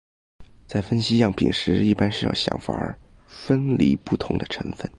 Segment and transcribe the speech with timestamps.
[0.65, 4.89] 在分析样品时一般先要想法分离不同的成分。